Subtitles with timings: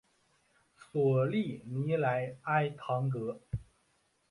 [0.79, 3.39] 索利尼莱埃唐格。